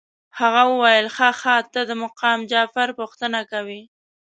هغه 0.39 0.63
ویل 0.79 1.07
ښه 1.15 1.29
ښه 1.41 1.55
ته 1.73 1.81
د 1.89 1.91
مقام 2.03 2.37
جعفر 2.51 2.89
پوښتنه 2.99 3.39
کوې. 3.51 3.81